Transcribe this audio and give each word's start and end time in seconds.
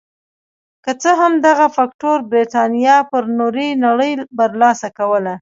که 0.83 0.91
څه 1.01 1.11
هم 1.19 1.33
دغه 1.47 1.65
فکټور 1.75 2.17
برېتانیا 2.31 2.97
پر 3.11 3.23
نورې 3.39 3.67
نړۍ 3.85 4.11
برلاسې 4.37 4.89
کوله. 4.97 5.33